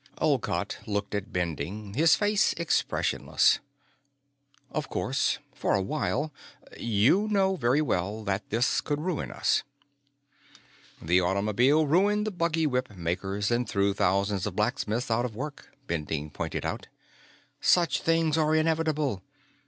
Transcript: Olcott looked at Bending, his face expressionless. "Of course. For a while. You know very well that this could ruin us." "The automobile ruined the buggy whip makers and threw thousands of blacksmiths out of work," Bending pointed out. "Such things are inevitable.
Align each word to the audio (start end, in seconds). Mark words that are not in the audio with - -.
Olcott 0.17 0.79
looked 0.87 1.13
at 1.13 1.31
Bending, 1.31 1.93
his 1.93 2.15
face 2.15 2.53
expressionless. 2.53 3.59
"Of 4.71 4.89
course. 4.89 5.37
For 5.53 5.75
a 5.75 5.81
while. 5.83 6.33
You 6.75 7.27
know 7.29 7.55
very 7.55 7.83
well 7.83 8.23
that 8.23 8.49
this 8.49 8.81
could 8.81 8.99
ruin 8.99 9.29
us." 9.29 9.61
"The 10.99 11.21
automobile 11.21 11.85
ruined 11.85 12.25
the 12.25 12.31
buggy 12.31 12.65
whip 12.65 12.89
makers 12.97 13.51
and 13.51 13.69
threw 13.69 13.93
thousands 13.93 14.47
of 14.47 14.55
blacksmiths 14.55 15.11
out 15.11 15.23
of 15.23 15.35
work," 15.35 15.71
Bending 15.85 16.31
pointed 16.31 16.65
out. 16.65 16.87
"Such 17.59 18.01
things 18.01 18.39
are 18.39 18.55
inevitable. 18.55 19.21